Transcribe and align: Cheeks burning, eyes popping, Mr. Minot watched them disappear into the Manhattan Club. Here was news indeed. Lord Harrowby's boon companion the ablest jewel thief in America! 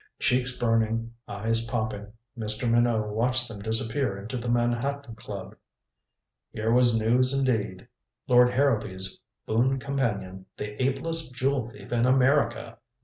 Cheeks 0.17 0.57
burning, 0.57 1.13
eyes 1.27 1.65
popping, 1.67 2.11
Mr. 2.35 2.67
Minot 2.67 3.09
watched 3.09 3.47
them 3.47 3.61
disappear 3.61 4.17
into 4.17 4.35
the 4.35 4.49
Manhattan 4.49 5.13
Club. 5.15 5.55
Here 6.51 6.71
was 6.71 6.99
news 6.99 7.37
indeed. 7.37 7.87
Lord 8.27 8.49
Harrowby's 8.49 9.19
boon 9.45 9.77
companion 9.77 10.47
the 10.57 10.69
ablest 10.81 11.35
jewel 11.35 11.69
thief 11.69 11.91
in 11.91 12.07
America! 12.07 12.79